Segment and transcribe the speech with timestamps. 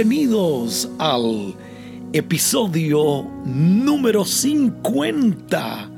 [0.00, 1.54] bienvenidos al
[2.14, 5.90] episodio número 50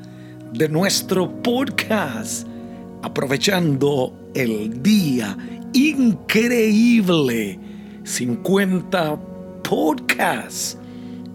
[0.54, 2.44] de nuestro podcast,
[3.04, 5.38] aprovechando el día
[5.72, 7.60] increíble,
[8.02, 9.20] 50
[9.62, 10.76] podcasts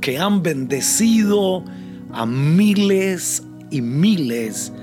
[0.02, 1.63] que han bendecido
[2.11, 4.73] a miles y miles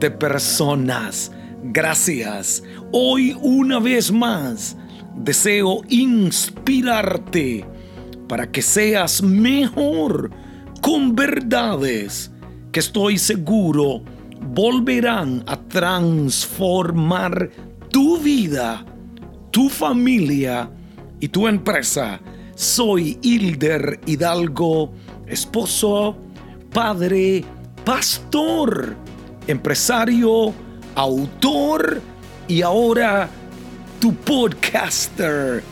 [0.00, 1.30] de personas.
[1.62, 2.64] Gracias.
[2.90, 4.76] Hoy una vez más
[5.16, 7.64] deseo inspirarte
[8.28, 10.30] para que seas mejor
[10.80, 12.30] con verdades
[12.72, 14.02] que estoy seguro
[14.40, 17.50] volverán a transformar
[17.90, 18.84] tu vida,
[19.50, 20.70] tu familia
[21.20, 22.20] y tu empresa.
[22.54, 24.92] Soy Hilder Hidalgo,
[25.26, 26.16] esposo,
[26.72, 27.44] padre,
[27.84, 28.96] pastor,
[29.46, 30.52] empresario,
[30.94, 32.00] autor
[32.48, 33.28] y ahora
[34.00, 35.62] tu podcaster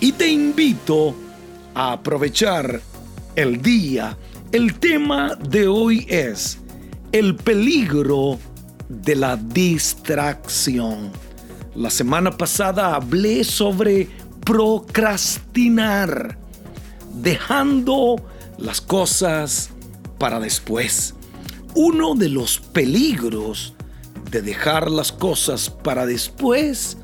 [0.00, 1.14] y te invito
[1.74, 2.80] a aprovechar
[3.34, 4.16] el día.
[4.52, 6.58] El tema de hoy es
[7.10, 8.38] el peligro
[8.88, 11.10] de la distracción.
[11.74, 14.10] La semana pasada hablé sobre
[14.44, 16.36] procrastinar,
[17.14, 18.22] dejando
[18.58, 19.70] las cosas
[20.18, 21.14] para después.
[21.74, 23.72] Uno de los peligros
[24.30, 26.98] de dejar las cosas para después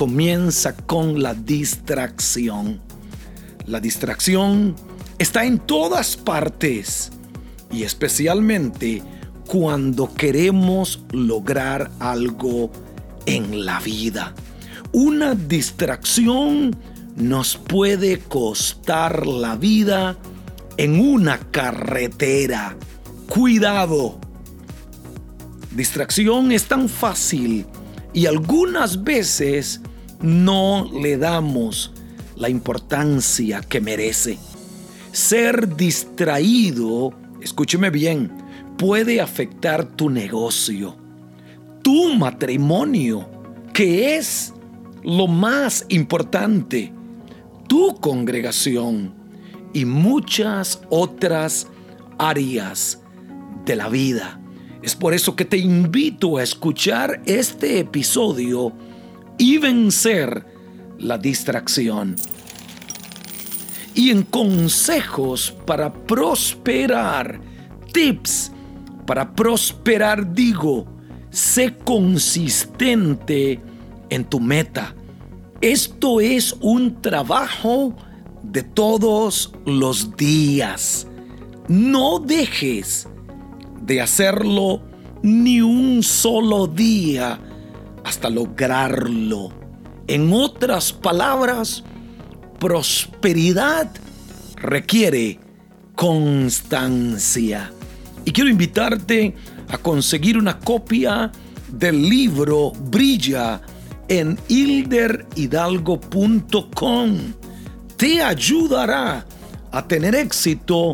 [0.00, 2.80] comienza con la distracción.
[3.66, 4.74] La distracción
[5.18, 7.12] está en todas partes
[7.70, 9.02] y especialmente
[9.46, 12.70] cuando queremos lograr algo
[13.26, 14.34] en la vida.
[14.92, 16.74] Una distracción
[17.16, 20.16] nos puede costar la vida
[20.78, 22.74] en una carretera.
[23.28, 24.18] Cuidado.
[25.72, 27.66] Distracción es tan fácil
[28.12, 29.80] y algunas veces
[30.20, 31.92] no le damos
[32.36, 34.38] la importancia que merece.
[35.12, 38.32] Ser distraído, escúcheme bien,
[38.78, 40.96] puede afectar tu negocio,
[41.82, 43.28] tu matrimonio,
[43.72, 44.52] que es
[45.02, 46.92] lo más importante,
[47.68, 49.14] tu congregación
[49.72, 51.68] y muchas otras
[52.18, 53.00] áreas
[53.64, 54.39] de la vida.
[54.82, 58.72] Es por eso que te invito a escuchar este episodio
[59.36, 60.46] y vencer
[60.98, 62.16] la distracción.
[63.94, 67.40] Y en consejos para prosperar,
[67.92, 68.52] tips
[69.06, 70.86] para prosperar, digo,
[71.30, 73.60] sé consistente
[74.08, 74.94] en tu meta.
[75.60, 77.94] Esto es un trabajo
[78.42, 81.06] de todos los días.
[81.68, 83.08] No dejes
[83.90, 84.80] de hacerlo
[85.20, 87.40] ni un solo día
[88.04, 89.50] hasta lograrlo.
[90.06, 91.82] En otras palabras,
[92.60, 93.90] prosperidad
[94.54, 95.40] requiere
[95.96, 97.72] constancia.
[98.24, 99.34] Y quiero invitarte
[99.66, 101.32] a conseguir una copia
[101.72, 103.60] del libro Brilla
[104.06, 107.18] en hilderhidalgo.com.
[107.96, 109.26] Te ayudará
[109.72, 110.92] a tener éxito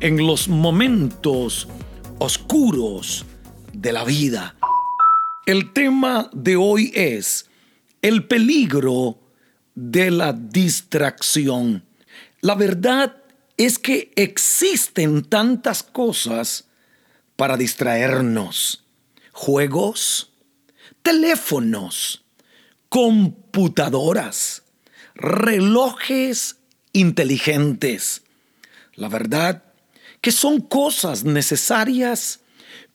[0.00, 1.68] en los momentos
[2.22, 3.26] oscuros
[3.72, 4.54] de la vida.
[5.44, 7.46] El tema de hoy es
[8.00, 9.18] el peligro
[9.74, 11.84] de la distracción.
[12.40, 13.16] La verdad
[13.56, 16.66] es que existen tantas cosas
[17.34, 18.84] para distraernos.
[19.32, 20.30] Juegos,
[21.02, 22.22] teléfonos,
[22.88, 24.62] computadoras,
[25.16, 26.58] relojes
[26.92, 28.22] inteligentes.
[28.94, 29.71] La verdad
[30.22, 32.40] que son cosas necesarias,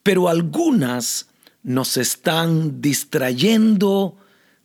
[0.02, 1.28] pero algunas
[1.62, 4.16] nos están distrayendo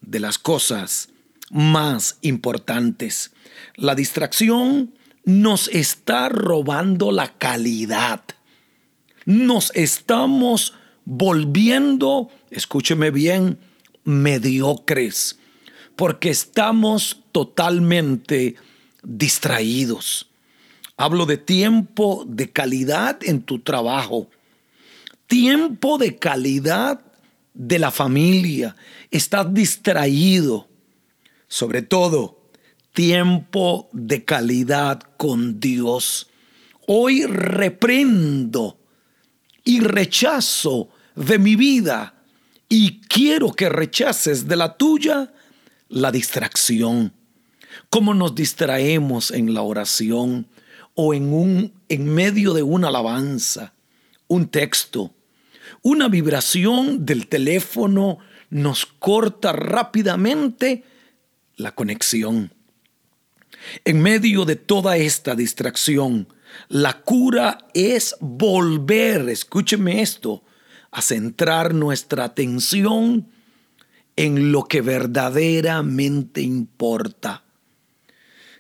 [0.02, 1.10] de las cosas
[1.52, 3.34] más importantes.
[3.76, 8.24] La distracción nos está robando la calidad.
[9.26, 10.74] Nos estamos
[11.04, 13.60] volviendo, escúcheme bien,
[14.06, 15.38] mediocres,
[15.98, 18.56] porque estamos totalmente
[19.04, 20.30] distraídos.
[20.96, 24.30] Hablo de tiempo de calidad en tu trabajo,
[25.28, 27.02] tiempo de calidad
[27.54, 28.76] de la familia.
[29.10, 30.68] Estás distraído.
[31.48, 32.44] Sobre todo,
[32.94, 36.30] tiempo de calidad con Dios.
[36.88, 38.78] Hoy reprendo
[39.64, 42.24] y rechazo de mi vida
[42.70, 45.34] y quiero que rechaces de la tuya
[45.90, 47.14] la distracción.
[47.90, 50.48] ¿Cómo nos distraemos en la oración?
[50.96, 53.74] O en, un, en medio de una alabanza,
[54.28, 55.14] un texto,
[55.82, 58.20] una vibración del teléfono
[58.50, 60.84] nos corta rápidamente
[61.56, 62.54] la conexión.
[63.86, 66.28] En medio de toda esta distracción,
[66.70, 70.44] la cura es volver, escúcheme esto,
[70.92, 73.28] a centrar nuestra atención
[74.16, 77.44] en lo que verdaderamente importa.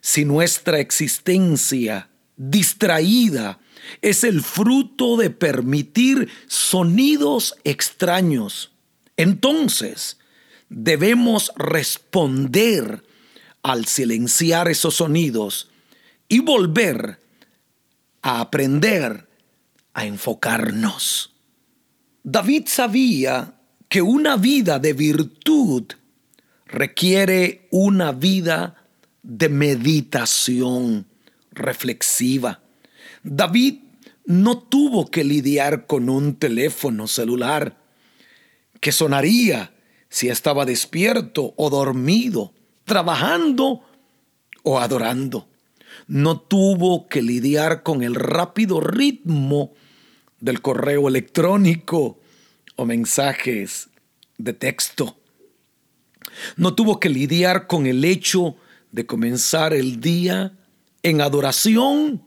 [0.01, 3.59] Si nuestra existencia distraída
[4.01, 8.71] es el fruto de permitir sonidos extraños,
[9.17, 10.17] entonces
[10.69, 13.03] debemos responder
[13.61, 15.69] al silenciar esos sonidos
[16.27, 17.19] y volver
[18.21, 19.27] a aprender
[19.93, 21.33] a enfocarnos.
[22.23, 25.83] David sabía que una vida de virtud
[26.65, 28.87] requiere una vida
[29.21, 31.05] de meditación
[31.53, 32.61] reflexiva.
[33.23, 33.79] David
[34.25, 37.77] no tuvo que lidiar con un teléfono celular
[38.79, 39.73] que sonaría
[40.09, 42.53] si estaba despierto o dormido,
[42.85, 43.81] trabajando
[44.63, 45.47] o adorando.
[46.07, 49.73] No tuvo que lidiar con el rápido ritmo
[50.39, 52.19] del correo electrónico
[52.75, 53.89] o mensajes
[54.37, 55.17] de texto.
[56.57, 58.55] No tuvo que lidiar con el hecho
[58.91, 60.57] de comenzar el día
[61.03, 62.23] en adoración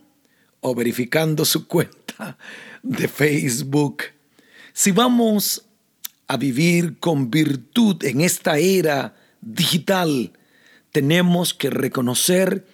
[0.60, 2.38] o verificando su cuenta
[2.82, 4.04] de Facebook.
[4.72, 5.64] Si vamos
[6.28, 10.32] a vivir con virtud en esta era digital,
[10.92, 12.66] tenemos que reconocer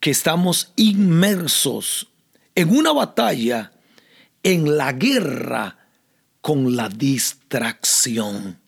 [0.00, 2.08] que estamos inmersos
[2.54, 3.72] en una batalla,
[4.42, 5.78] en la guerra
[6.40, 8.58] con la distracción.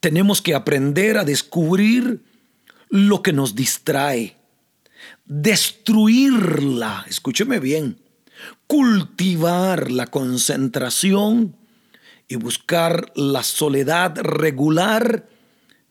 [0.00, 2.22] Tenemos que aprender a descubrir
[2.90, 4.36] lo que nos distrae,
[5.24, 7.98] destruirla, escúcheme bien,
[8.66, 11.56] cultivar la concentración
[12.28, 15.28] y buscar la soledad regular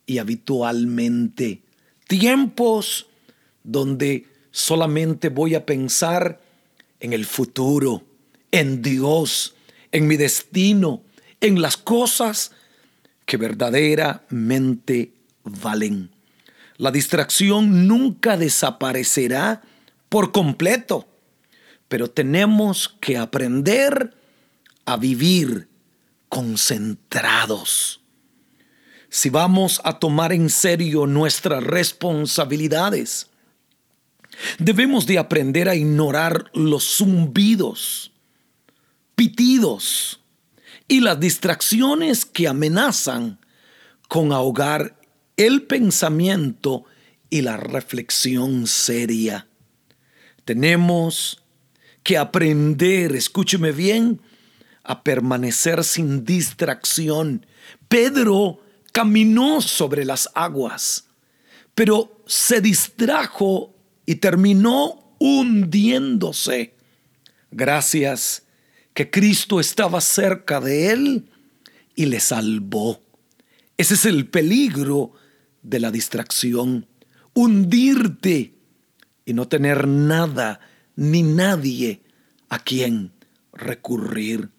[0.06, 1.62] y habitualmente.
[2.08, 3.08] Tiempos
[3.64, 6.42] donde solamente voy a pensar
[7.00, 8.04] en el futuro,
[8.52, 9.56] en Dios,
[9.92, 11.04] en mi destino,
[11.42, 12.52] en las cosas
[13.26, 15.14] que verdaderamente
[15.44, 16.15] valen.
[16.78, 19.62] La distracción nunca desaparecerá
[20.10, 21.08] por completo,
[21.88, 24.14] pero tenemos que aprender
[24.86, 25.70] a vivir
[26.30, 28.02] concentrados.
[29.10, 33.30] Si vamos a tomar en serio nuestras responsabilidades,
[34.60, 38.12] debemos de aprender a ignorar los zumbidos,
[39.16, 40.20] pitidos
[40.90, 43.40] y las distracciones que amenazan
[44.10, 45.00] con ahogar
[45.38, 46.86] el pensamiento
[47.30, 49.48] y la reflexión seria.
[50.46, 51.44] Tenemos
[52.04, 54.22] que aprender, escúcheme bien,
[54.84, 57.46] a permanecer sin distracción.
[57.88, 58.62] Pedro
[58.92, 61.08] caminó sobre las aguas,
[61.74, 66.76] pero se distrajo y terminó hundiéndose.
[67.52, 68.44] Gracias
[68.94, 71.30] que Cristo estaba cerca de él
[71.96, 73.02] y le salvó.
[73.78, 75.14] Ese es el peligro
[75.66, 76.88] de la distracción.
[77.34, 78.54] Hundirte
[79.26, 80.62] y no tener nada
[80.96, 82.02] ni nadie
[82.50, 83.12] a quien
[83.52, 84.50] recurrir.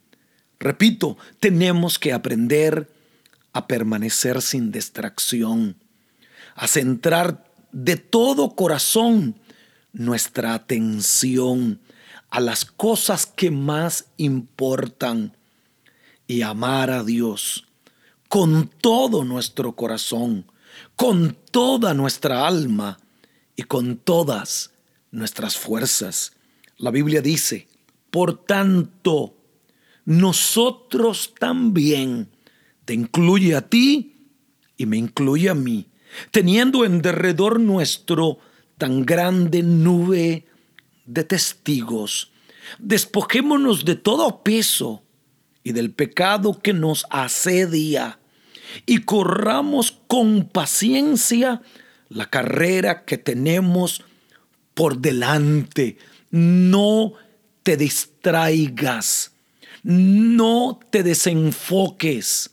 [0.59, 2.91] Repito, tenemos que aprender
[3.53, 5.77] a permanecer sin distracción,
[6.55, 9.37] a centrar de todo corazón
[9.93, 11.81] nuestra atención
[12.31, 15.37] a las cosas que más importan
[16.27, 17.67] y amar a Dios
[18.29, 20.51] con todo nuestro corazón,
[20.97, 22.99] con toda nuestra alma
[23.55, 24.73] y con todas
[25.11, 26.33] nuestras fuerzas.
[26.79, 27.69] La Biblia dice,
[28.11, 29.37] por tanto,
[30.07, 32.31] nosotros también,
[32.85, 34.31] te incluye a ti
[34.77, 35.87] y me incluye a mí,
[36.31, 38.39] teniendo en derredor nuestro
[38.79, 40.47] tan grande nube
[41.05, 42.33] de testigos,
[42.79, 45.03] despojémonos de todo peso
[45.63, 48.19] y del pecado que nos asedia
[48.85, 51.63] y corramos con paciencia
[52.09, 54.05] la carrera que tenemos
[54.75, 55.99] por delante.
[56.31, 57.15] No
[57.63, 59.33] te distraigas
[59.87, 62.51] no te desenfoques.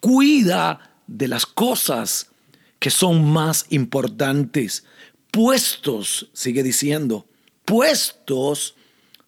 [0.00, 2.32] Cuida de las cosas
[2.80, 4.84] que son más importantes.
[5.30, 7.26] Puestos, sigue diciendo,
[7.64, 8.74] puestos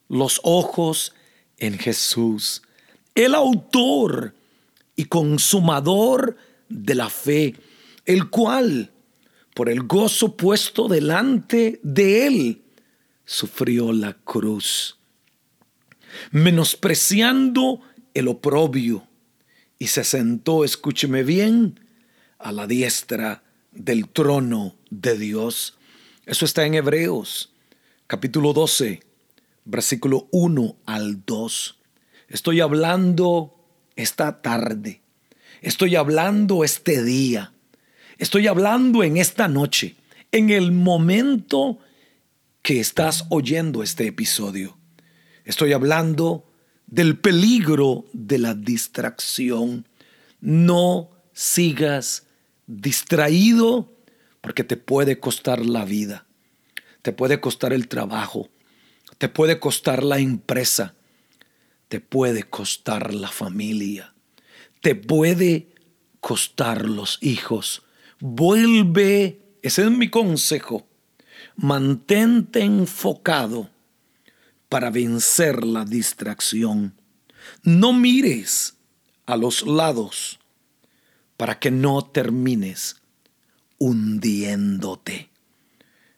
[0.08, 1.14] los ojos
[1.58, 2.62] en Jesús,
[3.14, 4.34] el autor
[5.00, 6.36] y consumador
[6.68, 7.56] de la fe,
[8.04, 8.92] el cual,
[9.54, 12.62] por el gozo puesto delante de él,
[13.24, 14.98] sufrió la cruz
[16.30, 17.80] menospreciando
[18.14, 19.06] el oprobio,
[19.78, 21.80] y se sentó, escúcheme bien,
[22.38, 23.42] a la diestra
[23.72, 25.78] del trono de Dios.
[26.26, 27.54] Eso está en Hebreos,
[28.06, 29.00] capítulo 12,
[29.64, 31.78] versículo 1 al 2.
[32.28, 33.59] Estoy hablando
[34.00, 35.02] esta tarde.
[35.60, 37.52] Estoy hablando este día.
[38.18, 39.96] Estoy hablando en esta noche,
[40.32, 41.78] en el momento
[42.62, 44.76] que estás oyendo este episodio.
[45.44, 46.50] Estoy hablando
[46.86, 49.86] del peligro de la distracción.
[50.40, 52.26] No sigas
[52.66, 53.92] distraído
[54.40, 56.26] porque te puede costar la vida,
[57.02, 58.48] te puede costar el trabajo,
[59.18, 60.94] te puede costar la empresa,
[61.90, 64.14] te puede costar la familia,
[64.80, 65.74] te puede
[66.20, 67.82] costar los hijos.
[68.20, 70.86] Vuelve, ese es mi consejo,
[71.56, 73.70] mantente enfocado
[74.68, 76.94] para vencer la distracción.
[77.64, 78.76] No mires
[79.26, 80.38] a los lados
[81.36, 83.02] para que no termines
[83.78, 85.28] hundiéndote.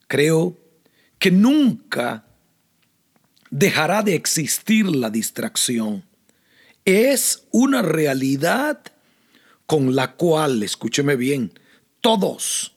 [0.06, 0.60] Creo
[1.18, 2.26] que nunca
[3.52, 6.04] dejará de existir la distracción.
[6.84, 8.82] Es una realidad
[9.66, 11.52] con la cual, escúcheme bien,
[12.00, 12.74] todos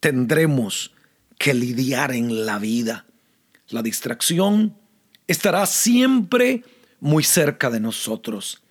[0.00, 0.92] tendremos
[1.38, 3.04] que lidiar en la vida.
[3.68, 4.74] La distracción
[5.26, 6.64] estará siempre
[6.98, 8.62] muy cerca de nosotros,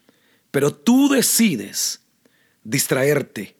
[0.49, 2.01] pero tú decides
[2.63, 3.57] distraerte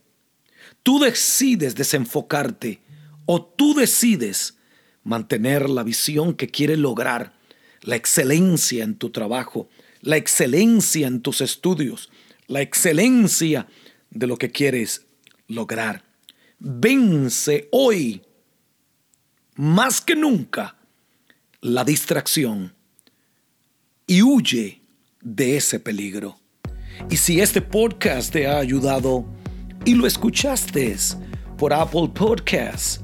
[0.87, 2.79] Tú decides desenfocarte
[3.25, 4.57] o tú decides
[5.03, 7.36] mantener la visión que quieres lograr,
[7.81, 9.69] la excelencia en tu trabajo,
[10.01, 12.09] la excelencia en tus estudios,
[12.47, 13.67] la excelencia
[14.09, 15.05] de lo que quieres
[15.47, 16.03] lograr.
[16.59, 18.21] Vence hoy,
[19.55, 20.75] más que nunca,
[21.61, 22.73] la distracción
[24.05, 24.81] y huye
[25.21, 26.39] de ese peligro.
[27.09, 29.25] Y si este podcast te ha ayudado,
[29.85, 30.95] y lo escuchaste
[31.57, 33.01] por Apple Podcasts,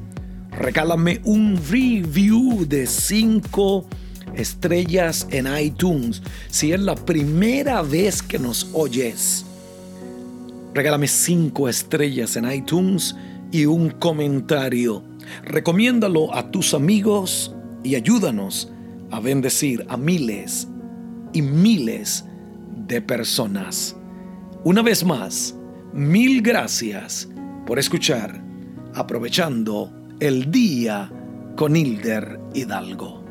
[0.52, 3.88] regálame un review de 5
[4.36, 6.22] estrellas en iTunes.
[6.50, 9.46] Si es la primera vez que nos oyes,
[10.74, 13.16] regálame 5 estrellas en iTunes
[13.52, 15.04] y un comentario.
[15.44, 18.72] Recomiéndalo a tus amigos y ayúdanos
[19.12, 20.68] a bendecir a miles
[21.34, 22.26] y miles
[22.88, 23.96] de personas.
[24.64, 25.56] Una vez más,
[25.94, 27.30] Mil gracias
[27.68, 28.44] por escuchar,
[28.96, 31.08] aprovechando el día
[31.56, 33.23] con Hilder Hidalgo.